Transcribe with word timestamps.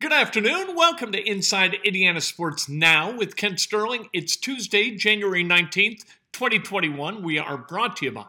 Good 0.00 0.14
afternoon. 0.14 0.74
Welcome 0.74 1.12
to 1.12 1.28
Inside 1.28 1.76
Indiana 1.84 2.22
Sports 2.22 2.70
Now 2.70 3.14
with 3.14 3.36
Kent 3.36 3.60
Sterling. 3.60 4.08
It's 4.14 4.34
Tuesday, 4.34 4.92
January 4.96 5.44
19th, 5.44 6.06
2021. 6.32 7.22
We 7.22 7.38
are 7.38 7.58
brought 7.58 7.96
to 7.98 8.06
you 8.06 8.12
by 8.12 8.24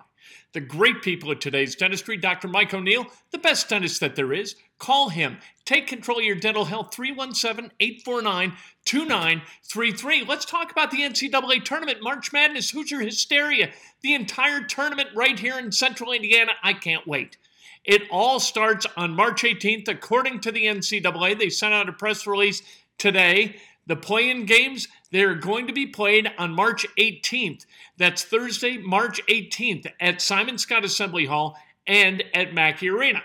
the 0.52 0.60
great 0.60 1.02
people 1.02 1.32
of 1.32 1.40
today's 1.40 1.78
dentistry, 1.78 2.18
Dr. 2.18 2.50
Mike 2.50 2.74
O'Neill, 2.74 3.06
the 3.32 3.38
best 3.38 3.70
dentist 3.70 4.02
that 4.02 4.18
there 4.18 4.34
is. 4.34 4.58
Call 4.80 5.08
him. 5.08 5.38
Take 5.64 5.88
control 5.88 6.20
of 6.20 6.26
your 6.26 6.36
dental 6.36 6.66
health, 6.66 6.94
317 6.94 7.72
849 7.80 8.52
2933. 8.84 10.26
Let's 10.26 10.44
talk 10.44 10.72
about 10.74 10.92
the 10.92 11.04
NCAA 11.04 11.64
tournament, 11.64 12.00
March 12.02 12.34
Madness, 12.34 12.72
Hoosier 12.72 13.00
Hysteria, 13.00 13.72
the 14.02 14.14
entire 14.14 14.62
tournament 14.62 15.08
right 15.16 15.40
here 15.40 15.58
in 15.58 15.72
central 15.72 16.12
Indiana. 16.12 16.52
I 16.64 16.74
can't 16.74 17.08
wait. 17.08 17.38
It 17.84 18.04
all 18.12 18.40
starts 18.40 18.86
on 18.96 19.16
March 19.16 19.44
18th, 19.44 19.88
according 19.88 20.42
to 20.42 20.52
the 20.52 20.66
NCAA. 20.66 21.38
They 21.38 21.50
sent 21.50 21.74
out 21.74 21.90
a 21.90 21.94
press 21.94 22.28
release 22.28 22.62
today. 22.98 23.58
The 23.88 23.96
play 23.96 24.30
in 24.30 24.46
games, 24.46 24.88
they're 25.12 25.36
going 25.36 25.68
to 25.68 25.74
be 25.74 25.88
played 25.88 26.32
on 26.38 26.54
March 26.54 26.86
18th. 26.98 27.66
That's 27.98 28.24
Thursday, 28.24 28.78
March 28.78 29.20
18th 29.28 29.88
at 30.00 30.22
Simon 30.22 30.56
Skjodt 30.56 30.84
Assembly 30.84 31.26
Hall 31.26 31.58
and 31.88 32.24
at 32.34 32.54
Mackey 32.54 32.90
Arena. 32.90 33.24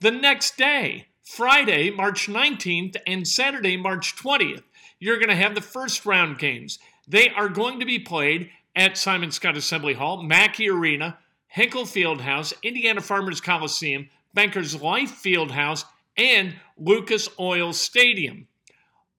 The 0.00 0.12
next 0.12 0.56
day, 0.56 1.06
Friday, 1.24 1.90
March 1.90 2.28
19th, 2.28 2.96
and 3.06 3.26
Saturday, 3.26 3.76
March 3.76 4.14
20th, 4.16 4.62
you're 5.00 5.18
going 5.18 5.28
to 5.28 5.34
have 5.34 5.54
the 5.54 5.60
first 5.60 6.06
round 6.06 6.38
games. 6.38 6.78
They 7.08 7.28
are 7.30 7.48
going 7.48 7.80
to 7.80 7.86
be 7.86 7.98
played 7.98 8.50
at 8.74 8.96
Simon 8.96 9.30
Skjodt 9.30 9.56
Assembly 9.56 9.94
Hall, 9.94 10.22
Mackey 10.22 10.68
Arena, 10.68 11.18
Hinkle 11.56 11.84
Fieldhouse, 11.84 12.52
Indiana 12.62 13.00
Farmers 13.00 13.40
Coliseum, 13.40 14.10
Bankers 14.34 14.78
Life 14.82 15.22
Fieldhouse, 15.22 15.86
and 16.18 16.54
Lucas 16.76 17.30
Oil 17.40 17.72
Stadium. 17.72 18.46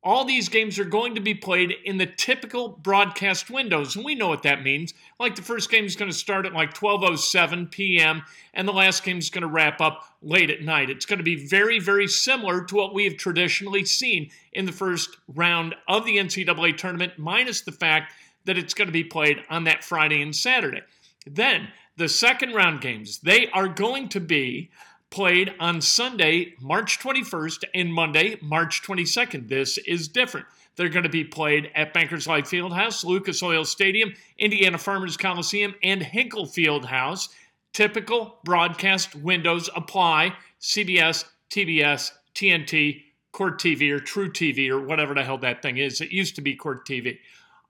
All 0.03 0.23
these 0.23 0.47
games 0.47 0.77
are 0.77 0.85
going 0.85 1.15
to 1.15 1.19
be 1.19 1.33
played 1.33 1.73
in 1.83 1.97
the 1.97 2.05
typical 2.05 2.69
broadcast 2.69 3.49
windows, 3.49 3.95
and 3.95 4.05
we 4.05 4.13
know 4.13 4.27
what 4.27 4.43
that 4.43 4.61
means. 4.61 4.93
Like 5.19 5.35
the 5.35 5.41
first 5.41 5.71
game 5.71 5.85
is 5.85 5.95
going 5.95 6.11
to 6.11 6.15
start 6.15 6.45
at 6.45 6.53
like 6.53 6.75
12:07 6.75 7.71
p.m. 7.71 8.21
and 8.53 8.67
the 8.67 8.71
last 8.71 9.03
game 9.03 9.17
is 9.17 9.31
going 9.31 9.41
to 9.41 9.47
wrap 9.47 9.81
up 9.81 10.03
late 10.21 10.51
at 10.51 10.61
night. 10.61 10.91
It's 10.91 11.07
going 11.07 11.17
to 11.17 11.23
be 11.23 11.47
very, 11.47 11.79
very 11.79 12.07
similar 12.07 12.63
to 12.65 12.75
what 12.75 12.93
we 12.93 13.05
have 13.05 13.17
traditionally 13.17 13.83
seen 13.83 14.29
in 14.53 14.67
the 14.67 14.71
first 14.71 15.17
round 15.33 15.73
of 15.87 16.05
the 16.05 16.17
NCAA 16.17 16.77
tournament, 16.77 17.13
minus 17.17 17.61
the 17.61 17.71
fact 17.71 18.13
that 18.45 18.59
it's 18.59 18.75
going 18.75 18.89
to 18.89 18.91
be 18.91 19.03
played 19.03 19.39
on 19.49 19.63
that 19.63 19.83
Friday 19.83 20.21
and 20.21 20.35
Saturday. 20.35 20.83
Then 21.25 21.69
the 21.97 22.07
second 22.07 22.53
round 22.53 22.81
games, 22.81 23.19
they 23.19 23.49
are 23.49 23.67
going 23.67 24.07
to 24.09 24.19
be 24.19 24.69
played 25.09 25.53
on 25.59 25.81
Sunday, 25.81 26.53
March 26.61 26.99
21st, 26.99 27.63
and 27.73 27.93
Monday, 27.93 28.37
March 28.41 28.83
22nd. 28.83 29.49
This 29.49 29.77
is 29.79 30.07
different. 30.07 30.45
They're 30.75 30.89
going 30.89 31.03
to 31.03 31.09
be 31.09 31.23
played 31.23 31.71
at 31.73 31.93
Bankers 31.93 32.27
Life 32.27 32.45
Fieldhouse, 32.45 33.03
Lucas 33.03 33.41
Oil 33.41 33.65
Stadium, 33.65 34.13
Indiana 34.37 34.77
Farmers 34.77 35.17
Coliseum, 35.17 35.73
and 35.81 36.03
Hinkle 36.03 36.45
Fieldhouse. 36.45 37.29
Typical 37.73 38.39
broadcast 38.43 39.15
windows 39.15 39.69
apply 39.75 40.33
CBS, 40.61 41.25
TBS, 41.49 42.11
TNT, 42.35 43.01
Court 43.31 43.59
TV, 43.59 43.89
or 43.89 43.99
truTV, 43.99 44.69
or 44.69 44.81
whatever 44.81 45.15
the 45.15 45.23
hell 45.23 45.37
that 45.39 45.61
thing 45.61 45.77
is. 45.77 45.99
It 45.99 46.11
used 46.11 46.35
to 46.35 46.41
be 46.41 46.55
Court 46.55 46.87
TV. 46.87 47.17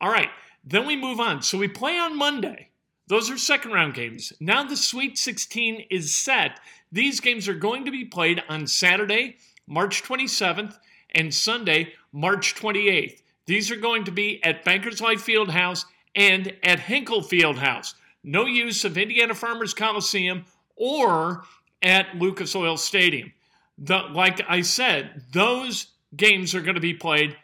All 0.02 0.12
right, 0.12 0.30
then 0.66 0.86
we 0.86 0.98
move 0.98 1.20
on. 1.20 1.42
So 1.42 1.58
we 1.58 1.68
play 1.68 1.98
on 1.98 2.18
Monday. 2.18 2.70
Those 3.08 3.32
are 3.32 3.38
second 3.38 3.72
round 3.72 3.94
games. 3.94 4.34
Now 4.40 4.64
the 4.64 4.76
Sweet 4.76 5.18
16 5.18 5.88
is 5.90 6.14
set. 6.14 6.60
These 6.92 7.20
games 7.20 7.48
are 7.48 7.54
going 7.54 7.86
to 7.86 7.92
be 7.92 8.06
played 8.06 8.44
on 8.50 8.68
Saturday, 8.68 9.38
March 9.66 10.04
27th, 10.04 10.78
and 11.16 11.34
Sunday, 11.34 11.94
March 12.12 12.56
28th. 12.56 13.22
These 13.46 13.72
are 13.72 13.78
going 13.78 14.04
to 14.06 14.12
be 14.12 14.44
at 14.44 14.66
Bankers 14.66 15.00
Life 15.00 15.26
Fieldhouse 15.26 15.86
and 16.16 16.54
at 16.64 16.80
Hinkle 16.80 17.22
Fieldhouse. 17.22 17.94
No 18.24 18.46
use 18.46 18.84
of 18.84 18.98
Indiana 18.98 19.34
Farmers 19.34 19.74
Coliseum 19.74 20.46
or 20.76 21.44
at 21.82 22.16
Lucas 22.18 22.56
Oil 22.56 22.76
Stadium. 22.76 23.32
The, 23.78 24.00
like 24.12 24.42
I 24.50 24.62
said, 24.62 25.24
those 25.32 25.88
games 26.16 26.54
are 26.54 26.62
going 26.62 26.76
to 26.76 26.82
be 26.82 26.94
played 26.94 27.38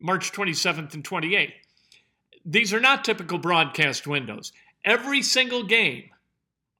March 0.00 0.32
27th 0.32 0.94
and 0.94 1.04
28th. 1.04 1.52
These 2.46 2.72
are 2.72 2.80
not 2.80 3.04
typical 3.04 3.36
broadcast 3.36 4.06
windows 4.06 4.52
every 4.84 5.22
single 5.22 5.62
game 5.62 6.10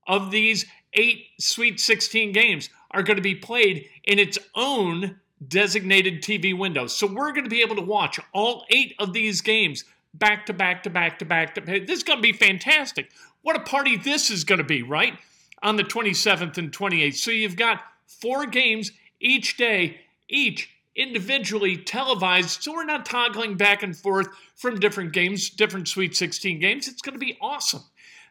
of 0.07 0.31
these 0.31 0.67
eight 0.95 1.27
Sweet 1.39 1.81
16 1.81 2.33
games 2.33 2.69
are 2.91 3.03
going 3.03 3.17
to 3.17 3.23
be 3.23 3.35
played 3.35 3.87
in 4.05 4.19
its 4.19 4.39
own 4.55 5.21
designated 5.47 6.23
TV 6.23 6.57
window. 6.57 6.87
So 6.87 7.07
we're 7.07 7.33
going 7.33 7.45
to 7.45 7.51
be 7.51 7.63
able 7.63 7.77
to 7.77 7.83
watch 7.83 8.19
all 8.33 8.65
eight 8.71 8.95
of 8.99 9.13
these 9.13 9.41
games 9.41 9.85
back 10.15 10.47
to 10.47 10.53
back 10.53 10.83
to 10.83 10.91
back 10.91 11.19
to 11.21 11.25
back 11.25 11.55
to 11.55 11.61
back. 11.61 11.87
This 11.87 11.99
is 11.99 12.03
going 12.03 12.19
to 12.19 12.23
be 12.23 12.33
fantastic. 12.33 13.11
What 13.43 13.57
a 13.57 13.61
party 13.61 13.97
this 13.97 14.31
is 14.31 14.45
going 14.45 14.59
to 14.59 14.65
be, 14.65 14.83
right? 14.83 15.15
On 15.63 15.77
the 15.77 15.85
27th 15.85 16.59
and 16.59 16.73
28th. 16.73 17.15
So 17.15 17.31
you've 17.31 17.57
got 17.57 17.81
four 18.07 18.47
games 18.47 18.93
each 19.21 19.57
day, 19.57 20.01
each 20.29 20.71
individually 20.97 21.77
televised. 21.77 22.63
So 22.63 22.73
we're 22.73 22.85
not 22.85 23.07
toggling 23.07 23.57
back 23.57 23.83
and 23.83 23.97
forth 23.97 24.29
from 24.57 24.81
different 24.81 25.13
games, 25.13 25.51
different 25.51 25.89
Sweet 25.89 26.17
16 26.17 26.59
games. 26.61 26.89
It's 26.89 27.03
going 27.03 27.15
to 27.15 27.19
be 27.19 27.39
awesome. 27.41 27.83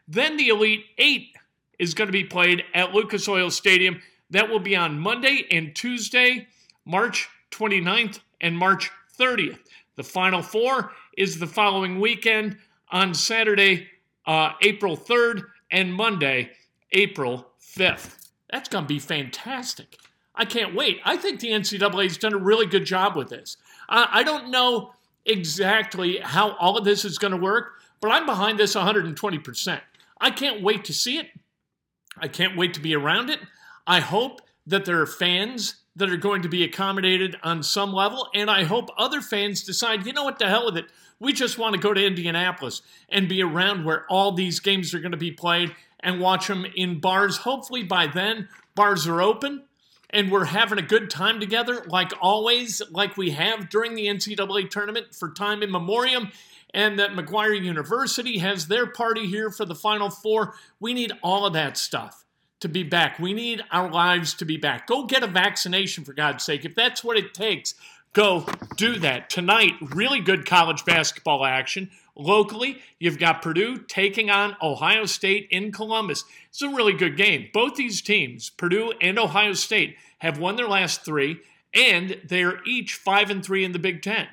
Then 0.06 0.36
the 0.36 0.48
Elite 0.48 0.84
Eight 0.98 1.36
is 1.78 1.94
going 1.94 2.08
to 2.08 2.12
be 2.12 2.24
played 2.24 2.64
at 2.74 2.92
Lucas 2.92 3.28
Oil 3.28 3.50
Stadium. 3.50 4.00
That 4.30 4.48
will 4.48 4.60
be 4.60 4.76
on 4.76 4.98
Monday 4.98 5.46
and 5.50 5.74
Tuesday, 5.74 6.46
March 6.84 7.28
29th 7.50 8.20
and 8.40 8.56
March 8.56 8.90
30th. 9.18 9.58
The 9.96 10.04
Final 10.04 10.42
Four 10.42 10.92
is 11.16 11.38
the 11.38 11.46
following 11.46 12.00
weekend 12.00 12.58
on 12.90 13.14
Saturday, 13.14 13.88
uh, 14.26 14.52
April 14.62 14.96
3rd, 14.96 15.44
and 15.70 15.92
Monday, 15.92 16.50
April 16.92 17.46
5th. 17.60 18.28
That's 18.50 18.68
going 18.68 18.84
to 18.84 18.88
be 18.88 18.98
fantastic. 18.98 19.96
I 20.34 20.44
can't 20.44 20.74
wait. 20.74 21.00
I 21.04 21.16
think 21.16 21.40
the 21.40 21.50
NCAA 21.50 22.04
has 22.04 22.16
done 22.16 22.34
a 22.34 22.38
really 22.38 22.66
good 22.66 22.84
job 22.84 23.16
with 23.16 23.28
this. 23.28 23.56
Uh, 23.88 24.06
I 24.10 24.22
don't 24.22 24.50
know 24.50 24.92
exactly 25.26 26.18
how 26.18 26.52
all 26.56 26.78
of 26.78 26.84
this 26.84 27.04
is 27.04 27.18
going 27.18 27.32
to 27.32 27.36
work, 27.36 27.74
but 28.00 28.10
I'm 28.10 28.26
behind 28.26 28.58
this 28.58 28.74
120%. 28.74 29.80
I 30.20 30.30
can't 30.30 30.62
wait 30.62 30.84
to 30.84 30.92
see 30.92 31.18
it. 31.18 31.26
I 32.16 32.28
can't 32.28 32.56
wait 32.56 32.74
to 32.74 32.80
be 32.80 32.94
around 32.94 33.30
it. 33.30 33.40
I 33.86 34.00
hope 34.00 34.42
that 34.66 34.84
there 34.84 35.00
are 35.00 35.06
fans 35.06 35.76
that 35.96 36.10
are 36.10 36.16
going 36.16 36.42
to 36.42 36.48
be 36.48 36.62
accommodated 36.62 37.36
on 37.42 37.62
some 37.62 37.92
level, 37.92 38.28
and 38.34 38.50
I 38.50 38.64
hope 38.64 38.90
other 38.96 39.20
fans 39.20 39.64
decide, 39.64 40.06
you 40.06 40.12
know 40.12 40.24
what, 40.24 40.38
the 40.38 40.48
hell 40.48 40.66
with 40.66 40.76
it. 40.76 40.86
We 41.18 41.32
just 41.32 41.58
want 41.58 41.74
to 41.74 41.80
go 41.80 41.92
to 41.92 42.06
Indianapolis 42.06 42.82
and 43.08 43.28
be 43.28 43.42
around 43.42 43.84
where 43.84 44.06
all 44.08 44.32
these 44.32 44.60
games 44.60 44.94
are 44.94 45.00
going 45.00 45.12
to 45.12 45.18
be 45.18 45.32
played 45.32 45.74
and 46.00 46.20
watch 46.20 46.46
them 46.46 46.64
in 46.76 47.00
bars. 47.00 47.38
Hopefully, 47.38 47.82
by 47.82 48.06
then, 48.06 48.48
bars 48.74 49.06
are 49.06 49.20
open 49.20 49.64
and 50.10 50.30
we're 50.30 50.44
having 50.44 50.78
a 50.78 50.82
good 50.82 51.08
time 51.10 51.40
together, 51.40 51.84
like 51.86 52.12
always, 52.20 52.82
like 52.90 53.16
we 53.16 53.30
have 53.30 53.68
during 53.70 53.94
the 53.94 54.06
NCAA 54.06 54.70
tournament 54.70 55.14
for 55.14 55.32
time 55.32 55.62
in 55.62 55.70
memoriam 55.70 56.30
and 56.72 56.98
that 56.98 57.12
McGuire 57.12 57.60
University 57.60 58.38
has 58.38 58.68
their 58.68 58.86
party 58.86 59.26
here 59.26 59.50
for 59.50 59.64
the 59.64 59.74
Final 59.74 60.10
Four. 60.10 60.54
We 60.78 60.94
need 60.94 61.12
all 61.22 61.46
of 61.46 61.52
that 61.54 61.76
stuff 61.76 62.24
to 62.60 62.68
be 62.68 62.82
back. 62.82 63.18
We 63.18 63.32
need 63.32 63.62
our 63.70 63.90
lives 63.90 64.34
to 64.34 64.44
be 64.44 64.56
back. 64.56 64.86
Go 64.86 65.04
get 65.04 65.22
a 65.22 65.26
vaccination, 65.26 66.04
for 66.04 66.12
God's 66.12 66.44
sake. 66.44 66.64
If 66.64 66.74
that's 66.74 67.02
what 67.02 67.16
it 67.16 67.34
takes, 67.34 67.74
go 68.12 68.46
do 68.76 68.98
that. 68.98 69.30
Tonight, 69.30 69.72
really 69.80 70.20
good 70.20 70.46
college 70.46 70.84
basketball 70.84 71.44
action. 71.44 71.90
Locally, 72.20 72.76
you've 72.98 73.18
got 73.18 73.40
Purdue 73.40 73.78
taking 73.78 74.28
on 74.28 74.54
Ohio 74.60 75.06
State 75.06 75.48
in 75.50 75.72
Columbus. 75.72 76.24
It's 76.50 76.60
a 76.60 76.68
really 76.68 76.92
good 76.92 77.16
game. 77.16 77.48
Both 77.52 77.76
these 77.76 78.02
teams, 78.02 78.50
Purdue 78.50 78.92
and 79.00 79.18
Ohio 79.18 79.54
State, 79.54 79.96
have 80.18 80.38
won 80.38 80.56
their 80.56 80.68
last 80.68 81.02
three, 81.02 81.40
and 81.72 82.20
they're 82.28 82.62
each 82.66 82.94
5 82.94 83.30
and 83.30 83.44
3 83.44 83.64
in 83.64 83.72
the 83.72 83.78
Big 83.78 84.02
Ten. 84.02 84.28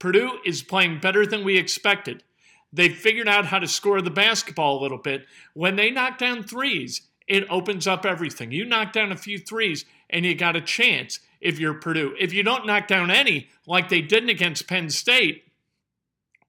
Purdue 0.00 0.38
is 0.44 0.64
playing 0.64 0.98
better 0.98 1.24
than 1.24 1.44
we 1.44 1.56
expected. 1.56 2.24
They 2.72 2.88
figured 2.88 3.28
out 3.28 3.46
how 3.46 3.60
to 3.60 3.68
score 3.68 4.02
the 4.02 4.10
basketball 4.10 4.80
a 4.80 4.82
little 4.82 4.98
bit. 4.98 5.24
When 5.54 5.76
they 5.76 5.92
knock 5.92 6.18
down 6.18 6.42
threes, 6.42 7.02
it 7.28 7.46
opens 7.48 7.86
up 7.86 8.04
everything. 8.04 8.50
You 8.50 8.64
knock 8.64 8.92
down 8.92 9.12
a 9.12 9.16
few 9.16 9.38
threes 9.38 9.84
and 10.10 10.24
you 10.24 10.34
got 10.34 10.56
a 10.56 10.60
chance 10.60 11.20
if 11.40 11.60
you're 11.60 11.74
Purdue. 11.74 12.16
If 12.18 12.32
you 12.32 12.42
don't 12.42 12.66
knock 12.66 12.88
down 12.88 13.10
any, 13.10 13.48
like 13.66 13.88
they 13.88 14.02
didn't 14.02 14.30
against 14.30 14.66
Penn 14.66 14.90
State, 14.90 15.44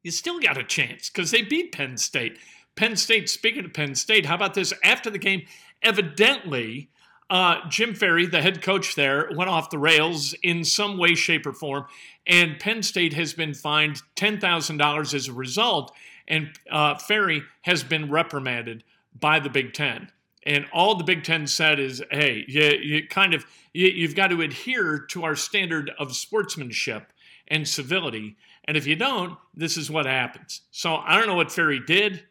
you 0.03 0.11
still 0.11 0.39
got 0.39 0.57
a 0.57 0.63
chance 0.63 1.09
because 1.09 1.31
they 1.31 1.41
beat 1.41 1.71
Penn 1.71 1.97
State. 1.97 2.37
Penn 2.75 2.95
State, 2.95 3.29
speaking 3.29 3.65
of 3.65 3.73
Penn 3.73 3.95
State, 3.95 4.25
how 4.25 4.35
about 4.35 4.53
this? 4.53 4.73
After 4.83 5.09
the 5.09 5.17
game, 5.17 5.45
evidently, 5.81 6.89
uh, 7.29 7.57
Jim 7.69 7.93
Ferry, 7.93 8.25
the 8.25 8.41
head 8.41 8.61
coach 8.61 8.95
there, 8.95 9.29
went 9.35 9.49
off 9.49 9.69
the 9.69 9.77
rails 9.77 10.33
in 10.41 10.63
some 10.63 10.97
way, 10.97 11.13
shape, 11.13 11.45
or 11.45 11.53
form, 11.53 11.85
and 12.25 12.59
Penn 12.59 12.81
State 12.81 13.13
has 13.13 13.33
been 13.33 13.53
fined 13.53 14.01
$10,000 14.15 15.13
as 15.13 15.27
a 15.27 15.33
result, 15.33 15.93
and 16.27 16.49
uh, 16.71 16.95
Ferry 16.95 17.43
has 17.61 17.83
been 17.83 18.09
reprimanded 18.09 18.83
by 19.19 19.39
the 19.39 19.49
Big 19.49 19.73
Ten. 19.73 20.11
And 20.43 20.65
all 20.71 20.95
the 20.95 21.03
Big 21.03 21.23
Ten 21.23 21.47
said 21.47 21.79
is, 21.79 22.01
hey, 22.11 22.45
you, 22.47 22.63
you 22.81 23.07
kind 23.07 23.33
of 23.33 23.45
you, 23.73 23.87
you've 23.87 24.15
got 24.15 24.29
to 24.29 24.41
adhere 24.41 24.99
to 25.09 25.23
our 25.23 25.35
standard 25.35 25.91
of 25.99 26.15
sportsmanship 26.15 27.11
and 27.49 27.67
civility. 27.67 28.37
And 28.65 28.77
if 28.77 28.85
you 28.85 28.95
don't, 28.95 29.37
this 29.53 29.77
is 29.77 29.89
what 29.89 30.05
happens. 30.05 30.61
So 30.71 30.95
I 30.95 31.17
don't 31.17 31.27
know 31.27 31.35
what 31.35 31.51
Ferry 31.51 31.79
did. 31.79 32.23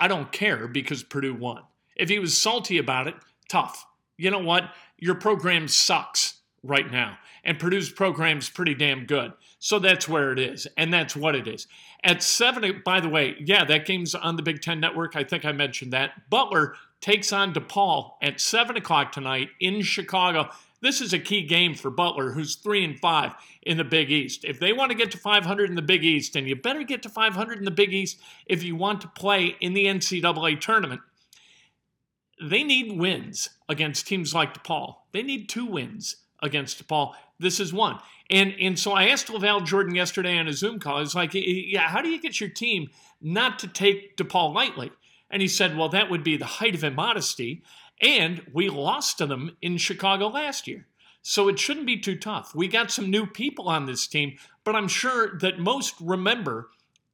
I 0.00 0.08
don't 0.08 0.32
care 0.32 0.66
because 0.66 1.02
Purdue 1.02 1.34
won. 1.34 1.62
If 1.96 2.08
he 2.08 2.18
was 2.18 2.36
salty 2.36 2.78
about 2.78 3.06
it, 3.06 3.14
tough. 3.48 3.86
You 4.16 4.30
know 4.30 4.38
what? 4.38 4.70
Your 4.98 5.14
program 5.14 5.68
sucks 5.68 6.40
right 6.62 6.90
now. 6.90 7.18
And 7.44 7.58
Purdue's 7.58 7.90
program's 7.90 8.48
pretty 8.48 8.74
damn 8.74 9.04
good. 9.04 9.32
So 9.58 9.78
that's 9.78 10.08
where 10.08 10.32
it 10.32 10.38
is. 10.38 10.66
And 10.76 10.92
that's 10.92 11.14
what 11.14 11.34
it 11.34 11.46
is. 11.46 11.66
At 12.04 12.22
seven, 12.22 12.82
by 12.84 13.00
the 13.00 13.08
way, 13.08 13.36
yeah, 13.40 13.64
that 13.64 13.86
game's 13.86 14.14
on 14.14 14.36
the 14.36 14.42
Big 14.42 14.60
Ten 14.60 14.80
Network. 14.80 15.16
I 15.16 15.24
think 15.24 15.44
I 15.44 15.52
mentioned 15.52 15.92
that. 15.92 16.28
Butler 16.30 16.74
takes 17.00 17.32
on 17.32 17.52
DePaul 17.52 18.12
at 18.22 18.40
seven 18.40 18.76
o'clock 18.76 19.12
tonight 19.12 19.50
in 19.60 19.82
Chicago. 19.82 20.50
This 20.82 21.00
is 21.00 21.12
a 21.12 21.18
key 21.18 21.44
game 21.44 21.74
for 21.74 21.90
Butler, 21.90 22.32
who's 22.32 22.56
three 22.56 22.84
and 22.84 22.98
five 22.98 23.32
in 23.62 23.78
the 23.78 23.84
Big 23.84 24.10
East. 24.10 24.44
If 24.44 24.58
they 24.58 24.72
want 24.72 24.90
to 24.90 24.98
get 24.98 25.12
to 25.12 25.18
500 25.18 25.70
in 25.70 25.76
the 25.76 25.80
Big 25.80 26.04
East, 26.04 26.34
and 26.34 26.48
you 26.48 26.56
better 26.56 26.82
get 26.82 27.02
to 27.04 27.08
500 27.08 27.58
in 27.58 27.64
the 27.64 27.70
Big 27.70 27.94
East 27.94 28.20
if 28.46 28.64
you 28.64 28.74
want 28.74 29.00
to 29.02 29.08
play 29.08 29.56
in 29.60 29.74
the 29.74 29.86
NCAA 29.86 30.60
tournament, 30.60 31.00
they 32.42 32.64
need 32.64 32.98
wins 32.98 33.48
against 33.68 34.08
teams 34.08 34.34
like 34.34 34.60
DePaul. 34.60 34.96
They 35.12 35.22
need 35.22 35.48
two 35.48 35.66
wins 35.66 36.16
against 36.42 36.84
DePaul. 36.84 37.12
This 37.38 37.60
is 37.60 37.72
one. 37.72 37.98
And 38.28 38.54
and 38.60 38.76
so 38.76 38.92
I 38.92 39.06
asked 39.06 39.28
LaVall 39.28 39.64
Jordan 39.64 39.94
yesterday 39.94 40.36
on 40.36 40.48
a 40.48 40.52
Zoom 40.52 40.80
call. 40.80 40.96
I 40.96 41.00
was 41.00 41.14
like, 41.14 41.30
yeah, 41.34 41.88
how 41.88 42.02
do 42.02 42.08
you 42.08 42.20
get 42.20 42.40
your 42.40 42.50
team 42.50 42.88
not 43.20 43.60
to 43.60 43.68
take 43.68 44.16
DePaul 44.16 44.52
lightly? 44.52 44.90
And 45.30 45.40
he 45.40 45.48
said, 45.48 45.76
well, 45.76 45.88
that 45.90 46.10
would 46.10 46.24
be 46.24 46.36
the 46.36 46.44
height 46.44 46.74
of 46.74 46.82
immodesty. 46.82 47.62
And 48.02 48.44
we 48.52 48.68
lost 48.68 49.18
to 49.18 49.26
them 49.26 49.56
in 49.62 49.78
Chicago 49.78 50.26
last 50.28 50.66
year. 50.66 50.86
So 51.22 51.48
it 51.48 51.58
shouldn't 51.58 51.86
be 51.86 51.98
too 51.98 52.18
tough. 52.18 52.52
We 52.54 52.66
got 52.66 52.90
some 52.90 53.08
new 53.08 53.26
people 53.26 53.68
on 53.68 53.86
this 53.86 54.08
team, 54.08 54.36
but 54.64 54.74
I'm 54.74 54.88
sure 54.88 55.38
that 55.38 55.60
most 55.60 55.94
remember 56.00 56.70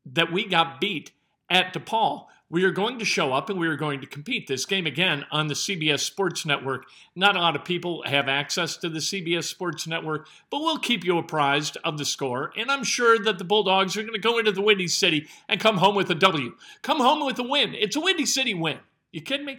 that 0.07 0.33
we 0.33 0.47
got 0.47 0.81
beat 0.81 1.13
at 1.51 1.75
DePaul. 1.75 2.27
We 2.51 2.65
are 2.65 2.71
going 2.71 2.99
to 2.99 3.05
show 3.05 3.35
up 3.35 3.51
and 3.51 3.61
we 3.61 3.69
are 3.69 3.77
going 3.77 4.01
to 4.01 4.07
compete. 4.07 4.47
This 4.47 4.65
game 4.65 4.87
again 4.87 5.27
on 5.31 5.49
the 5.49 5.55
CBS 5.55 6.01
Sports 6.01 6.47
Network. 6.47 6.87
Not 7.15 7.37
a 7.37 7.41
lot 7.41 7.55
of 7.55 7.67
people 7.67 8.03
have 8.07 8.27
access 8.27 8.79
to 8.79 8.89
the 8.89 9.01
CBS 9.01 9.45
Sports 9.45 9.87
Network, 9.87 10.27
but 10.49 10.61
we'll 10.61 10.79
keep 10.79 11.05
you 11.05 11.19
apprised 11.19 11.77
of 11.85 11.99
the 11.99 12.07
score. 12.07 12.51
And 12.57 12.71
I'm 12.71 12.85
sure 12.85 13.19
that 13.19 13.37
the 13.37 13.45
Bulldogs 13.45 13.99
are 13.99 14.03
going 14.03 14.15
to 14.15 14.19
go 14.19 14.39
into 14.39 14.53
the 14.53 14.63
Windy 14.63 14.89
City 14.89 15.29
and 15.47 15.61
come 15.61 15.77
home 15.77 15.95
with 15.95 16.09
a 16.09 16.15
W. 16.15 16.55
Come 16.81 17.01
home 17.01 17.27
with 17.27 17.39
a 17.39 17.43
win. 17.43 17.75
It's 17.75 17.97
a 17.97 18.01
Windy 18.01 18.25
City 18.25 18.55
win. 18.55 18.79
You 19.13 19.21
kidding 19.21 19.45
me? 19.45 19.59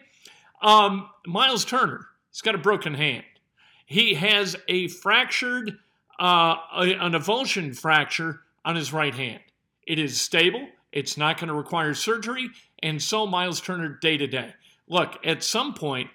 Um, 0.61 1.09
Myles 1.25 1.65
Turner, 1.65 2.05
he's 2.31 2.41
got 2.41 2.55
a 2.55 2.59
broken 2.59 2.93
hand. 2.93 3.23
He 3.85 4.13
has 4.15 4.55
a 4.67 4.87
fractured, 4.87 5.77
uh, 6.19 6.55
an 6.73 7.13
avulsion 7.13 7.77
fracture 7.77 8.41
on 8.65 8.75
his 8.75 8.93
right 8.93 9.15
hand. 9.15 9.39
It 9.87 9.97
is 9.97 10.19
stable. 10.19 10.67
It's 10.91 11.17
not 11.17 11.37
going 11.37 11.47
to 11.47 11.53
require 11.53 11.93
surgery, 11.93 12.49
and 12.83 13.01
so 13.01 13.25
Myles 13.25 13.61
Turner 13.61 13.97
day 14.01 14.17
to 14.17 14.27
day. 14.27 14.53
Look, 14.87 15.17
at 15.23 15.43
some 15.43 15.73
point, 15.73 16.09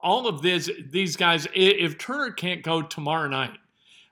all 0.00 0.26
of 0.26 0.42
this, 0.42 0.70
these 0.90 1.16
guys, 1.16 1.46
if 1.54 1.98
Turner 1.98 2.32
can't 2.32 2.62
go 2.62 2.82
tomorrow 2.82 3.28
night, 3.28 3.58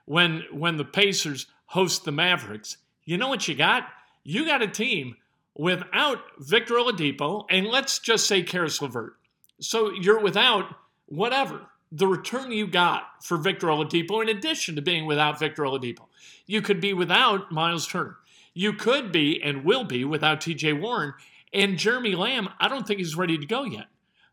when 0.05 0.43
when 0.51 0.77
the 0.77 0.85
Pacers 0.85 1.45
host 1.67 2.03
the 2.03 2.11
Mavericks, 2.11 2.77
you 3.03 3.17
know 3.17 3.27
what 3.27 3.47
you 3.47 3.55
got? 3.55 3.87
You 4.23 4.45
got 4.45 4.61
a 4.61 4.67
team 4.67 5.17
without 5.55 6.19
Victor 6.39 6.75
Oladipo, 6.75 7.45
and 7.49 7.67
let's 7.67 7.99
just 7.99 8.25
say 8.25 8.41
Caris 8.41 8.81
LeVert. 8.81 9.18
So 9.59 9.91
you're 9.91 10.19
without 10.21 10.75
whatever 11.07 11.67
the 11.91 12.07
return 12.07 12.51
you 12.51 12.67
got 12.67 13.23
for 13.23 13.37
Victor 13.37 13.67
Oladipo, 13.67 14.21
in 14.21 14.29
addition 14.29 14.75
to 14.75 14.81
being 14.81 15.05
without 15.05 15.39
Victor 15.39 15.63
Oladipo. 15.63 16.05
You 16.45 16.61
could 16.61 16.79
be 16.79 16.93
without 16.93 17.51
Myles 17.51 17.87
Turner. 17.87 18.17
You 18.53 18.73
could 18.73 19.11
be 19.11 19.41
and 19.41 19.63
will 19.63 19.83
be 19.83 20.03
without 20.05 20.41
TJ 20.41 20.79
Warren. 20.79 21.13
And 21.53 21.79
Jeremy 21.79 22.15
Lamb, 22.15 22.49
I 22.59 22.67
don't 22.67 22.85
think 22.85 22.99
he's 22.99 23.15
ready 23.15 23.37
to 23.37 23.45
go 23.45 23.63
yet. 23.63 23.87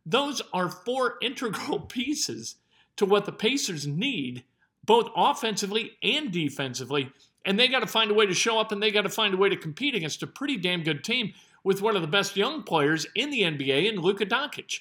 Those 0.04 0.42
are 0.52 0.68
four 0.68 1.14
integral 1.22 1.80
pieces 1.80 2.56
to 2.96 3.06
what 3.06 3.24
the 3.24 3.32
Pacers 3.32 3.86
need, 3.86 4.44
both 4.84 5.10
offensively 5.16 5.92
and 6.02 6.30
defensively. 6.30 7.10
And 7.44 7.58
they 7.58 7.68
got 7.68 7.80
to 7.80 7.86
find 7.86 8.10
a 8.10 8.14
way 8.14 8.26
to 8.26 8.34
show 8.34 8.58
up 8.58 8.72
and 8.72 8.82
they 8.82 8.90
got 8.90 9.02
to 9.02 9.08
find 9.08 9.32
a 9.32 9.36
way 9.36 9.48
to 9.48 9.56
compete 9.56 9.94
against 9.94 10.22
a 10.22 10.26
pretty 10.26 10.56
damn 10.56 10.82
good 10.82 11.04
team 11.04 11.32
with 11.62 11.80
one 11.80 11.96
of 11.96 12.02
the 12.02 12.08
best 12.08 12.36
young 12.36 12.62
players 12.62 13.06
in 13.14 13.30
the 13.30 13.42
NBA 13.42 13.90
in 13.90 14.00
Luka 14.00 14.26
Doncic. 14.26 14.80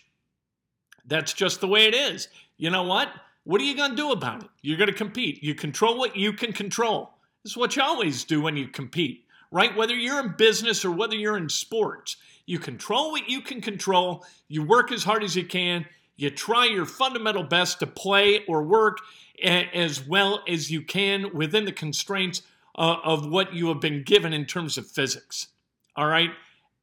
That's 1.08 1.34
just 1.34 1.62
the 1.62 1.68
way 1.68 1.86
it 1.86 1.94
is. 1.94 2.28
You 2.58 2.70
know 2.70 2.84
what? 2.84 3.10
What 3.44 3.62
are 3.62 3.66
you 3.66 3.76
going 3.76 3.92
to 3.92 3.98
do 3.98 4.12
about 4.12 4.44
it? 4.44 4.50
You're 4.62 4.78
going 4.78 4.90
to 4.90 4.96
compete. 4.96 5.44
You 5.44 5.54
control 5.54 5.98
what 5.98 6.16
you 6.16 6.34
can 6.34 6.52
control. 6.52 7.12
This 7.44 7.52
is 7.52 7.58
what 7.58 7.76
you 7.76 7.84
always 7.84 8.24
do 8.24 8.42
when 8.42 8.58
you 8.58 8.68
compete 8.68 9.26
right? 9.56 9.76
Whether 9.76 9.96
you're 9.96 10.20
in 10.20 10.36
business 10.38 10.84
or 10.84 10.92
whether 10.92 11.16
you're 11.16 11.38
in 11.38 11.48
sports, 11.48 12.18
you 12.46 12.60
control 12.60 13.12
what 13.12 13.30
you 13.30 13.40
can 13.40 13.62
control, 13.62 14.26
you 14.50 14.64
work 14.64 14.92
as 14.92 15.06
hard 15.06 15.24
as 15.24 15.34
you 15.34 15.46
can, 15.46 15.86
you 16.18 16.30
try 16.30 16.66
your 16.66 16.86
fundamental 16.86 17.44
best 17.44 17.80
to 17.80 17.88
play 17.88 18.44
or 18.48 18.64
work 18.64 18.98
as 19.44 20.06
well 20.06 20.44
as 20.48 20.70
you 20.70 20.82
can 20.82 21.34
within 21.34 21.64
the 21.64 21.72
constraints 21.72 22.42
uh, 22.78 22.98
of 23.04 23.30
what 23.30 23.54
you 23.54 23.70
have 23.70 23.80
been 23.80 24.04
given 24.04 24.34
in 24.34 24.46
terms 24.46 24.78
of 24.78 24.90
physics. 24.90 25.48
All 25.96 26.08
right? 26.08 26.32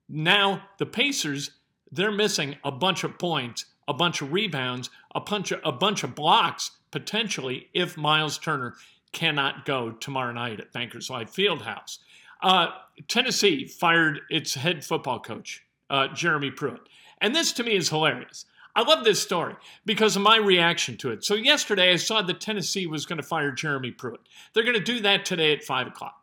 Now, 0.09 0.63
the 0.79 0.87
Pacers, 0.87 1.51
they're 1.91 2.11
missing 2.11 2.57
a 2.65 2.73
bunch 2.73 3.05
of 3.05 3.19
points, 3.19 3.67
a 3.89 3.95
bunch 3.95 4.23
of 4.23 4.33
rebounds, 4.33 4.91
a 5.15 5.21
bunch 5.21 5.53
of, 5.53 5.61
a 5.65 5.73
bunch 5.73 6.05
of 6.05 6.15
blocks 6.15 6.73
potentially 6.91 7.69
if 7.75 7.97
Myles 7.97 8.39
Turner 8.39 8.75
cannot 9.13 9.65
go 9.65 9.93
tomorrow 9.93 10.33
night 10.33 10.61
at 10.61 10.73
Bankers 10.73 11.11
Life 11.11 11.35
Fieldhouse. 11.35 11.99
Uh, 12.43 12.69
Tennessee 13.09 13.67
fired 13.67 14.21
its 14.31 14.55
head 14.55 14.85
football 14.85 15.21
coach, 15.21 15.65
uh, 15.91 16.09
Jeremy 16.09 16.51
Pruitt. 16.51 16.89
And 17.21 17.35
this 17.35 17.53
to 17.53 17.63
me 17.63 17.77
is 17.77 17.89
hilarious. 17.89 18.47
I 18.75 18.83
love 18.83 19.05
this 19.05 19.23
story 19.23 19.55
because 19.85 20.17
of 20.17 20.23
my 20.23 20.39
reaction 20.39 20.97
to 20.99 21.11
it. 21.11 21.25
So, 21.25 21.35
yesterday 21.35 21.93
I 21.93 21.97
saw 21.97 22.23
that 22.23 22.41
Tennessee 22.41 22.87
was 22.87 23.05
going 23.05 23.19
to 23.19 23.23
fire 23.23 23.53
Jeremy 23.53 23.91
Pruitt. 23.91 24.21
They're 24.53 24.65
going 24.65 24.79
to 24.79 24.81
do 24.81 25.01
that 25.01 25.27
today 25.27 25.53
at 25.53 25.63
5 25.63 25.89
o'clock. 25.89 26.17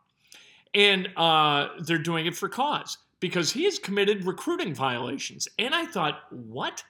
And 0.74 1.08
uh, 1.16 1.68
they're 1.80 1.98
doing 1.98 2.26
it 2.26 2.36
for 2.36 2.48
cause 2.48 2.98
because 3.20 3.52
he 3.52 3.64
has 3.64 3.78
committed 3.78 4.24
recruiting 4.24 4.74
violations. 4.74 5.46
And 5.58 5.74
I 5.74 5.86
thought, 5.86 6.20
what? 6.30 6.82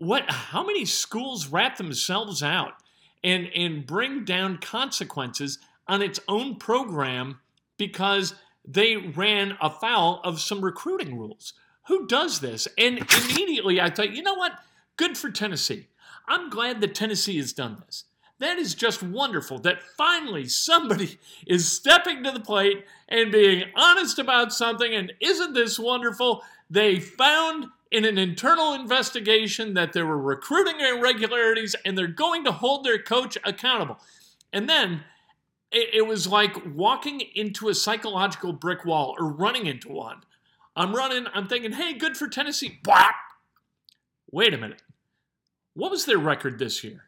What? 0.00 0.30
How 0.30 0.64
many 0.64 0.84
schools 0.84 1.46
rat 1.46 1.76
themselves 1.76 2.42
out 2.42 2.72
and, 3.22 3.48
and 3.54 3.86
bring 3.86 4.24
down 4.24 4.58
consequences 4.58 5.58
on 5.86 6.02
its 6.02 6.20
own 6.28 6.56
program 6.56 7.40
because 7.76 8.34
they 8.66 8.96
ran 8.96 9.56
afoul 9.60 10.20
of 10.22 10.40
some 10.40 10.60
recruiting 10.64 11.18
rules. 11.18 11.54
Who 11.88 12.06
does 12.06 12.40
this? 12.40 12.68
And 12.78 12.98
immediately 12.98 13.80
I 13.80 13.90
thought, 13.90 14.12
you 14.12 14.22
know 14.22 14.34
what? 14.34 14.52
Good 14.96 15.18
for 15.18 15.30
Tennessee. 15.30 15.88
I'm 16.28 16.50
glad 16.50 16.80
that 16.80 16.94
Tennessee 16.94 17.38
has 17.38 17.52
done 17.52 17.82
this. 17.84 18.04
That 18.38 18.58
is 18.58 18.74
just 18.74 19.02
wonderful 19.02 19.58
that 19.60 19.82
finally 19.98 20.46
somebody 20.46 21.18
is 21.46 21.70
stepping 21.70 22.22
to 22.22 22.30
the 22.30 22.40
plate 22.40 22.84
and 23.08 23.32
being 23.32 23.64
honest 23.74 24.18
about 24.18 24.52
something. 24.52 24.94
And 24.94 25.12
isn't 25.20 25.52
this 25.52 25.78
wonderful? 25.78 26.42
They 26.70 27.00
found 27.00 27.66
in 27.90 28.04
an 28.04 28.18
internal 28.18 28.72
investigation 28.72 29.74
that 29.74 29.92
there 29.92 30.06
were 30.06 30.18
recruiting 30.18 30.80
irregularities 30.80 31.74
and 31.84 31.98
they're 31.98 32.06
going 32.06 32.44
to 32.44 32.52
hold 32.52 32.84
their 32.84 33.02
coach 33.02 33.36
accountable. 33.44 33.98
And 34.52 34.68
then 34.68 35.02
it, 35.72 35.94
it 35.94 36.06
was 36.06 36.26
like 36.26 36.56
walking 36.74 37.20
into 37.34 37.68
a 37.68 37.74
psychological 37.74 38.52
brick 38.52 38.84
wall 38.84 39.14
or 39.18 39.32
running 39.32 39.66
into 39.66 39.88
one. 39.88 40.22
I'm 40.76 40.94
running, 40.94 41.26
I'm 41.34 41.48
thinking, 41.48 41.72
hey, 41.72 41.94
good 41.94 42.16
for 42.16 42.28
Tennessee. 42.28 42.78
Blah! 42.82 43.10
Wait 44.30 44.54
a 44.54 44.58
minute. 44.58 44.82
What 45.74 45.90
was 45.90 46.06
their 46.06 46.18
record 46.18 46.58
this 46.58 46.84
year? 46.84 47.04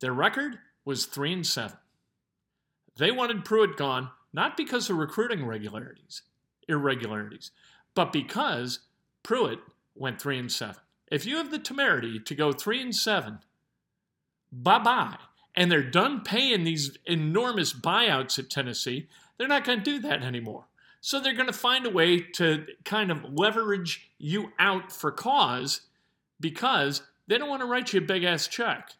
Their 0.00 0.12
record 0.12 0.58
was 0.84 1.06
3 1.06 1.32
and 1.32 1.46
7. 1.46 1.76
They 2.96 3.10
wanted 3.10 3.44
Pruitt 3.44 3.76
gone 3.76 4.10
not 4.32 4.56
because 4.56 4.88
of 4.90 4.96
recruiting 4.96 5.44
regularities, 5.44 6.22
irregularities, 6.68 7.50
but 7.94 8.12
because 8.12 8.80
Pruitt 9.22 9.60
went 9.94 10.20
3 10.20 10.38
and 10.38 10.52
7. 10.52 10.76
If 11.10 11.26
you 11.26 11.36
have 11.36 11.50
the 11.50 11.58
temerity 11.58 12.20
to 12.20 12.34
go 12.34 12.52
3 12.52 12.82
and 12.82 12.94
7, 12.94 13.40
bye-bye 14.52 15.16
and 15.56 15.70
they're 15.70 15.82
done 15.82 16.22
paying 16.22 16.64
these 16.64 16.96
enormous 17.06 17.72
buyouts 17.72 18.38
at 18.38 18.50
Tennessee, 18.50 19.08
they're 19.36 19.48
not 19.48 19.64
going 19.64 19.78
to 19.78 19.84
do 19.84 19.98
that 20.00 20.22
anymore. 20.22 20.66
So 21.00 21.18
they're 21.18 21.34
going 21.34 21.46
to 21.46 21.52
find 21.52 21.86
a 21.86 21.90
way 21.90 22.20
to 22.20 22.66
kind 22.84 23.10
of 23.10 23.24
leverage 23.32 24.10
you 24.18 24.52
out 24.58 24.92
for 24.92 25.10
cause 25.10 25.82
because 26.38 27.02
they 27.26 27.38
don't 27.38 27.48
want 27.48 27.62
to 27.62 27.66
write 27.66 27.92
you 27.92 28.00
a 28.00 28.04
big 28.04 28.22
ass 28.24 28.46
check. 28.46 28.90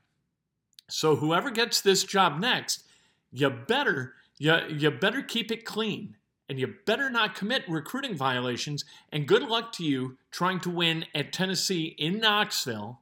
So 0.89 1.17
whoever 1.17 1.51
gets 1.51 1.81
this 1.81 2.05
job 2.05 2.41
next, 2.41 2.85
you 3.33 3.51
better 3.51 4.15
you, 4.39 4.57
you 4.71 4.91
better 4.91 5.23
keep 5.23 5.53
it 5.53 5.67
clean 5.67 6.17
and 6.51 6.59
you 6.59 6.75
better 6.85 7.09
not 7.09 7.37
commit 7.37 7.63
recruiting 7.69 8.17
violations. 8.17 8.85
And 9.13 9.29
good 9.29 9.45
luck 9.45 9.71
to 9.75 9.85
you 9.85 10.19
trying 10.33 10.59
to 10.61 10.71
win 10.71 11.05
at 11.15 11.33
Tennessee 11.33 11.95
in 11.97 12.19
Knoxville 12.19 12.99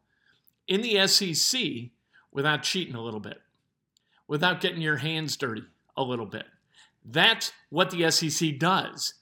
in 0.69 0.83
the 0.83 1.07
SEC 1.09 1.89
without 2.31 2.63
cheating 2.63 2.95
a 2.95 3.01
little 3.03 3.21
bit, 3.21 3.41
without 4.29 4.61
getting 4.61 4.83
your 4.83 4.99
hands 4.99 5.35
dirty 5.39 5.63
a 5.97 6.03
little 6.03 6.27
bit. 6.27 6.45
That's 7.03 7.53
what 7.71 7.91
the 7.91 8.11
SEC 8.11 8.59
does. 8.59 9.15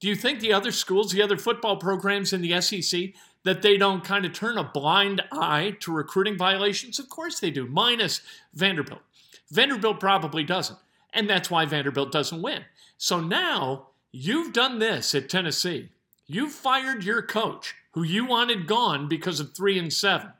Do 0.00 0.08
you 0.08 0.16
think 0.16 0.40
the 0.40 0.54
other 0.54 0.72
schools, 0.72 1.12
the 1.12 1.22
other 1.22 1.36
football 1.36 1.76
programs 1.76 2.32
in 2.32 2.40
the 2.40 2.58
SEC, 2.62 3.12
that 3.42 3.60
they 3.60 3.76
don't 3.76 4.02
kind 4.02 4.24
of 4.24 4.32
turn 4.32 4.56
a 4.56 4.64
blind 4.64 5.20
eye 5.30 5.76
to 5.80 5.92
recruiting 5.92 6.38
violations? 6.38 6.98
Of 6.98 7.10
course 7.10 7.38
they 7.38 7.50
do, 7.50 7.66
minus 7.66 8.22
Vanderbilt. 8.54 9.02
Vanderbilt 9.50 10.00
probably 10.00 10.42
doesn't. 10.42 10.78
And 11.14 11.30
that's 11.30 11.50
why 11.50 11.64
Vanderbilt 11.64 12.12
doesn't 12.12 12.42
win. 12.42 12.64
So 12.98 13.20
now 13.20 13.88
you've 14.12 14.52
done 14.52 14.80
this 14.80 15.14
at 15.14 15.30
Tennessee. 15.30 15.90
You 16.26 16.50
fired 16.50 17.04
your 17.04 17.22
coach, 17.22 17.74
who 17.92 18.02
you 18.02 18.26
wanted 18.26 18.66
gone 18.66 19.08
because 19.08 19.40
of 19.40 19.54
three 19.54 19.78
and 19.78 19.92
seven. 19.92 20.32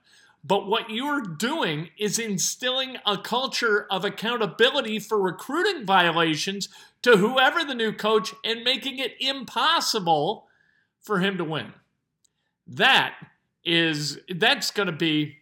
But 0.43 0.67
what 0.67 0.91
you're 0.91 1.23
doing 1.23 1.89
is 1.99 2.19
instilling 2.19 2.99
a 3.07 3.17
culture 3.17 3.87
of 3.91 4.05
accountability 4.05 4.99
for 4.99 5.19
recruiting 5.19 5.87
violations 5.87 6.69
to 7.03 7.17
whoever 7.17 7.65
the 7.65 7.75
new 7.75 7.93
coach 7.93 8.35
and 8.45 8.63
making 8.63 8.99
it 8.99 9.15
impossible 9.21 10.47
for 11.01 11.21
him 11.21 11.39
to 11.39 11.45
win. 11.45 11.73
That 12.67 13.15
is 13.65 14.19
that's 14.29 14.71
going 14.71 14.87
to 14.87 14.93
be 14.93 15.39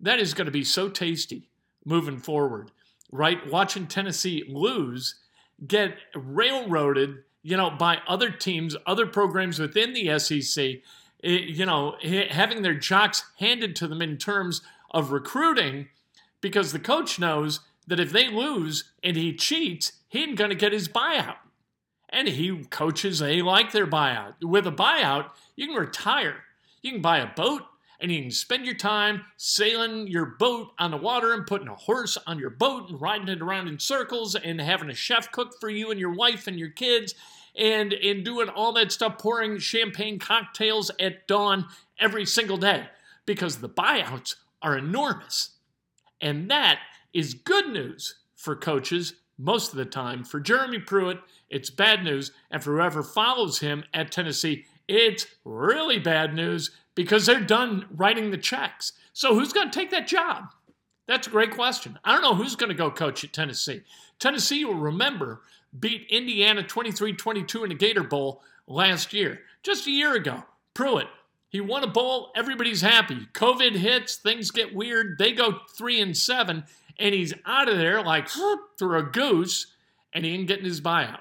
that 0.00 0.18
is 0.18 0.34
going 0.34 0.46
to 0.46 0.50
be 0.50 0.64
so 0.64 0.88
tasty 0.88 1.48
moving 1.84 2.18
forward 2.18 2.70
right? 3.14 3.48
Watching 3.48 3.86
Tennessee 3.86 4.44
lose, 4.48 5.14
get 5.64 5.96
railroaded, 6.16 7.22
you 7.44 7.56
know, 7.56 7.70
by 7.70 7.98
other 8.08 8.28
teams, 8.28 8.74
other 8.86 9.06
programs 9.06 9.60
within 9.60 9.92
the 9.92 10.18
SEC, 10.18 10.64
eh, 11.22 11.28
you 11.28 11.64
know, 11.64 11.94
having 12.02 12.62
their 12.62 12.74
jocks 12.74 13.22
handed 13.38 13.76
to 13.76 13.86
them 13.86 14.02
in 14.02 14.16
terms 14.16 14.62
of 14.90 15.12
recruiting 15.12 15.86
because 16.40 16.72
the 16.72 16.78
coach 16.80 17.20
knows 17.20 17.60
that 17.86 18.00
if 18.00 18.10
they 18.10 18.28
lose 18.28 18.90
and 19.00 19.16
he 19.16 19.32
cheats, 19.32 19.92
he 20.08 20.24
ain't 20.24 20.36
going 20.36 20.50
to 20.50 20.56
get 20.56 20.72
his 20.72 20.88
buyout. 20.88 21.36
And 22.08 22.26
he 22.26 22.64
coaches, 22.64 23.20
they 23.20 23.42
like 23.42 23.70
their 23.70 23.86
buyout. 23.86 24.34
With 24.42 24.66
a 24.66 24.72
buyout, 24.72 25.30
you 25.54 25.68
can 25.68 25.76
retire. 25.76 26.42
You 26.82 26.92
can 26.92 27.02
buy 27.02 27.18
a 27.18 27.32
boat, 27.32 27.62
and 28.04 28.12
you 28.12 28.20
can 28.20 28.30
spend 28.30 28.66
your 28.66 28.74
time 28.74 29.24
sailing 29.38 30.06
your 30.06 30.26
boat 30.26 30.72
on 30.78 30.90
the 30.90 30.96
water 30.98 31.32
and 31.32 31.46
putting 31.46 31.68
a 31.68 31.74
horse 31.74 32.18
on 32.26 32.38
your 32.38 32.50
boat 32.50 32.90
and 32.90 33.00
riding 33.00 33.28
it 33.28 33.40
around 33.40 33.66
in 33.66 33.78
circles 33.78 34.34
and 34.34 34.60
having 34.60 34.90
a 34.90 34.94
chef 34.94 35.32
cook 35.32 35.58
for 35.58 35.70
you 35.70 35.90
and 35.90 35.98
your 35.98 36.12
wife 36.12 36.46
and 36.46 36.58
your 36.58 36.68
kids 36.68 37.14
and 37.56 37.94
and 37.94 38.22
doing 38.22 38.50
all 38.50 38.74
that 38.74 38.92
stuff 38.92 39.16
pouring 39.16 39.58
champagne 39.58 40.18
cocktails 40.18 40.90
at 41.00 41.26
dawn 41.26 41.64
every 41.98 42.26
single 42.26 42.58
day 42.58 42.84
because 43.24 43.56
the 43.56 43.70
buyouts 43.70 44.34
are 44.60 44.76
enormous. 44.76 45.52
And 46.20 46.50
that 46.50 46.80
is 47.14 47.32
good 47.32 47.70
news 47.70 48.16
for 48.36 48.54
coaches 48.54 49.14
most 49.38 49.72
of 49.72 49.78
the 49.78 49.86
time. 49.86 50.24
For 50.24 50.40
jeremy 50.40 50.78
pruitt 50.78 51.20
it's 51.48 51.70
bad 51.70 52.04
news. 52.04 52.32
And 52.50 52.62
for 52.62 52.74
whoever 52.74 53.02
follows 53.02 53.60
him 53.60 53.82
at 53.94 54.12
tennessee 54.12 54.66
it's 54.86 55.26
really 55.46 55.98
bad 55.98 56.34
news 56.34 56.70
because 56.94 57.26
they're 57.26 57.40
done 57.40 57.86
writing 57.90 58.30
the 58.30 58.38
checks. 58.38 58.92
So 59.12 59.34
who's 59.34 59.52
going 59.52 59.70
to 59.70 59.78
take 59.78 59.90
that 59.90 60.06
job? 60.06 60.44
That's 61.06 61.26
a 61.26 61.30
great 61.30 61.50
question. 61.50 61.98
I 62.04 62.12
don't 62.12 62.22
know 62.22 62.34
who's 62.34 62.56
going 62.56 62.70
to 62.70 62.74
go 62.74 62.90
coach 62.90 63.24
at 63.24 63.32
Tennessee. 63.32 63.82
Tennessee, 64.18 64.60
you'll 64.60 64.74
remember, 64.74 65.42
beat 65.78 66.06
Indiana 66.08 66.62
23 66.62 67.12
22 67.12 67.64
in 67.64 67.68
the 67.68 67.74
Gator 67.74 68.04
Bowl 68.04 68.42
last 68.66 69.12
year, 69.12 69.40
just 69.62 69.86
a 69.86 69.90
year 69.90 70.14
ago. 70.14 70.44
Pruitt, 70.72 71.08
he 71.48 71.60
won 71.60 71.84
a 71.84 71.88
bowl. 71.88 72.32
Everybody's 72.34 72.80
happy. 72.80 73.28
COVID 73.34 73.76
hits, 73.76 74.16
things 74.16 74.50
get 74.50 74.74
weird. 74.74 75.18
They 75.18 75.32
go 75.32 75.60
three 75.76 76.00
and 76.00 76.16
seven, 76.16 76.64
and 76.98 77.14
he's 77.14 77.34
out 77.44 77.68
of 77.68 77.76
there 77.76 78.02
like 78.02 78.28
through 78.28 78.98
a 78.98 79.02
goose, 79.02 79.68
and 80.12 80.24
he 80.24 80.32
ain't 80.32 80.48
getting 80.48 80.64
his 80.64 80.80
buyout. 80.80 81.20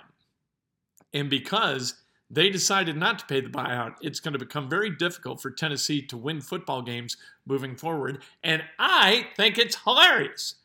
And 1.14 1.30
because 1.30 1.96
they 2.34 2.50
decided 2.50 2.98
not 2.98 3.20
to 3.20 3.26
pay 3.26 3.42
the 3.42 3.50
buyout. 3.50 3.96
It's 4.02 4.20
going 4.20 4.34
to 4.34 4.40
become 4.40 4.68
very 4.70 4.90
difficult 4.90 5.42
for 5.42 5.52
Tennessee 5.52 6.02
to 6.08 6.18
win 6.18 6.42
football 6.42 6.82
games 6.82 7.16
moving 7.46 7.76
forward. 7.76 8.24
And 8.44 8.64
I 8.80 9.28
think 9.38 9.58
it's 9.58 9.84
hilarious. 9.84 10.56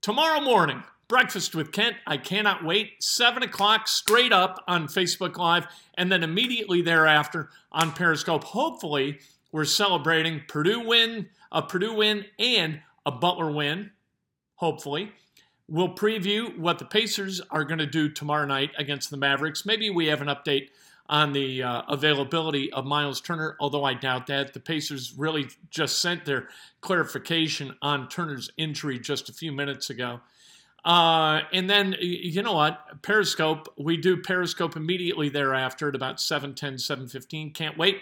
Tomorrow 0.00 0.40
morning, 0.40 0.82
Breakfast 1.08 1.54
with 1.54 1.72
Kent. 1.72 1.96
I 2.06 2.16
cannot 2.16 2.64
wait. 2.64 3.02
7 3.02 3.42
o'clock 3.42 3.86
straight 3.86 4.32
up 4.32 4.64
on 4.66 4.88
Facebook 4.88 5.36
Live, 5.36 5.66
and 5.94 6.10
then 6.10 6.22
immediately 6.22 6.80
thereafter 6.80 7.50
on 7.70 7.92
Periscope. 7.92 8.44
Hopefully, 8.44 9.18
we're 9.52 9.66
celebrating 9.66 10.40
Purdue 10.48 10.80
win, 10.80 11.28
a 11.50 11.60
Purdue 11.60 11.94
win, 11.94 12.24
and 12.38 12.80
a 13.04 13.10
Butler 13.12 13.52
win. 13.52 13.90
Hopefully. 14.54 15.12
We'll 15.68 15.94
preview 15.94 16.58
what 16.58 16.78
the 16.78 16.86
Pacers 16.86 17.42
are 17.50 17.64
going 17.64 17.78
to 17.78 17.86
do 17.86 18.08
tomorrow 18.08 18.46
night 18.46 18.70
against 18.78 19.10
the 19.10 19.18
Mavericks. 19.18 19.66
Maybe 19.66 19.90
we 19.90 20.06
have 20.06 20.22
an 20.22 20.28
update 20.28 20.68
on 21.12 21.34
the 21.34 21.62
uh, 21.62 21.82
availability 21.90 22.72
of 22.72 22.86
Myles 22.86 23.20
Turner, 23.20 23.54
although 23.60 23.84
I 23.84 23.92
doubt 23.92 24.28
that. 24.28 24.54
The 24.54 24.60
Pacers 24.60 25.12
really 25.14 25.46
just 25.68 26.00
sent 26.00 26.24
their 26.24 26.48
clarification 26.80 27.76
on 27.82 28.08
Turner's 28.08 28.50
injury 28.56 28.98
just 28.98 29.28
a 29.28 29.32
few 29.34 29.52
minutes 29.52 29.90
ago. 29.90 30.20
Uh, 30.86 31.42
and 31.52 31.68
then, 31.68 31.94
you 32.00 32.42
know 32.42 32.54
what? 32.54 33.02
Periscope, 33.02 33.68
we 33.76 33.98
do 33.98 34.16
Periscope 34.16 34.74
immediately 34.74 35.28
thereafter 35.28 35.90
at 35.90 35.94
about 35.94 36.16
7.10, 36.16 36.76
7.15. 36.76 37.52
Can't 37.52 37.76
wait. 37.76 38.00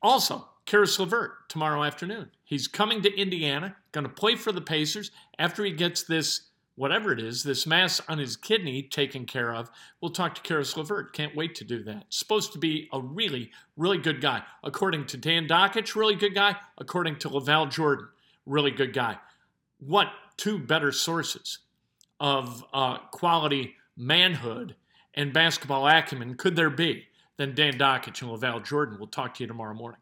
Also, 0.00 0.48
Caris 0.64 0.98
LeVert 0.98 1.50
tomorrow 1.50 1.84
afternoon. 1.84 2.30
He's 2.44 2.66
coming 2.66 3.02
to 3.02 3.14
Indiana, 3.14 3.76
going 3.92 4.06
to 4.06 4.12
play 4.12 4.36
for 4.36 4.52
the 4.52 4.62
Pacers 4.62 5.10
after 5.38 5.62
he 5.66 5.70
gets 5.70 6.02
this 6.02 6.48
whatever 6.78 7.12
it 7.12 7.20
is, 7.20 7.42
this 7.42 7.66
mass 7.66 8.00
on 8.08 8.18
his 8.18 8.36
kidney 8.36 8.82
taken 8.82 9.26
care 9.26 9.54
of. 9.54 9.70
We'll 10.00 10.12
talk 10.12 10.34
to 10.36 10.42
Caris 10.42 10.76
LeVert. 10.76 11.12
Can't 11.12 11.34
wait 11.36 11.54
to 11.56 11.64
do 11.64 11.82
that. 11.84 12.06
Supposed 12.08 12.52
to 12.52 12.58
be 12.58 12.88
a 12.92 13.00
really, 13.00 13.50
really 13.76 13.98
good 13.98 14.20
guy. 14.20 14.42
According 14.62 15.06
to 15.06 15.16
Dan 15.16 15.48
Dakich, 15.48 15.94
really 15.94 16.14
good 16.14 16.34
guy. 16.34 16.56
According 16.78 17.18
to 17.20 17.28
LaVall 17.28 17.70
Jordan, 17.70 18.08
really 18.46 18.70
good 18.70 18.92
guy. 18.92 19.18
What 19.80 20.08
two 20.36 20.58
better 20.58 20.92
sources 20.92 21.58
of 22.20 22.64
uh, 22.72 22.98
quality 23.10 23.74
manhood 23.96 24.76
and 25.14 25.32
basketball 25.32 25.86
acumen 25.88 26.36
could 26.36 26.54
there 26.54 26.70
be 26.70 27.04
than 27.36 27.54
Dan 27.54 27.76
Dakich 27.76 28.22
and 28.22 28.30
LaVall 28.30 28.64
Jordan? 28.64 28.98
We'll 28.98 29.08
talk 29.08 29.34
to 29.34 29.42
you 29.42 29.48
tomorrow 29.48 29.74
morning. 29.74 30.00